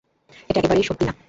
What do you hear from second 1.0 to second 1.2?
না।